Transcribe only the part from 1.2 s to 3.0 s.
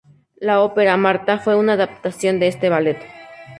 fue una adaptación de este ballet.